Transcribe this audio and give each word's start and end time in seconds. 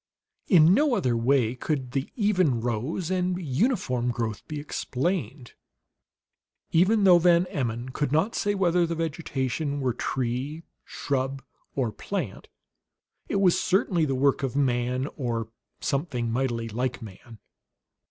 In 0.47 0.73
no 0.73 0.95
other 0.95 1.15
way 1.15 1.53
could 1.53 1.91
the 1.91 2.09
even 2.15 2.59
rows 2.59 3.11
and 3.11 3.37
uniform 3.39 4.09
growth 4.09 4.41
be 4.47 4.59
explained; 4.59 5.53
even 6.71 7.03
though 7.03 7.19
Van 7.19 7.45
Emmon 7.51 7.89
could 7.89 8.11
not 8.11 8.33
say 8.33 8.55
whether 8.55 8.87
the 8.87 8.95
vegetation 8.95 9.79
were 9.79 9.93
tree, 9.93 10.63
shrub, 10.85 11.43
or 11.75 11.91
plant, 11.91 12.47
it 13.29 13.35
was 13.39 13.59
certainly 13.61 14.05
the 14.05 14.15
work 14.15 14.41
of 14.41 14.55
man 14.55 15.07
or 15.17 15.49
some 15.81 16.07
thing 16.07 16.31
mightily 16.31 16.67
like 16.67 17.03
man. 17.03 17.37